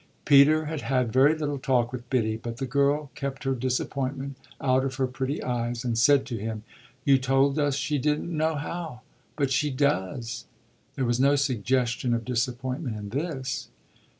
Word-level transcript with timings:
Peter 0.25 0.65
had 0.65 0.81
had 0.81 1.13
very 1.13 1.37
little 1.37 1.59
talk 1.59 1.91
with 1.91 2.09
Biddy, 2.09 2.35
but 2.35 2.57
the 2.57 2.65
girl 2.65 3.11
kept 3.13 3.43
her 3.43 3.53
disappointment 3.53 4.35
out 4.59 4.83
of 4.83 4.95
her 4.95 5.05
pretty 5.05 5.43
eyes 5.43 5.85
and 5.85 5.95
said 5.95 6.25
to 6.25 6.39
him: 6.39 6.63
"You 7.05 7.19
told 7.19 7.59
us 7.59 7.75
she 7.75 7.99
didn't 7.99 8.35
know 8.35 8.55
how 8.55 9.01
but 9.35 9.51
she 9.51 9.69
does!" 9.69 10.45
There 10.95 11.05
was 11.05 11.19
no 11.19 11.35
suggestion 11.35 12.15
of 12.15 12.25
disappointment 12.25 12.95
in 12.97 13.09
this. 13.09 13.69